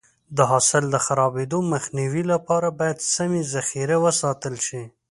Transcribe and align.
د 0.37 0.39
حاصل 0.51 0.83
د 0.89 0.95
خرابېدو 1.05 1.59
مخنیوي 1.73 2.23
لپاره 2.33 2.67
باید 2.79 3.07
سمې 3.15 3.41
ذخیره 3.53 3.97
وساتل 4.05 4.55
شي. 4.67 4.81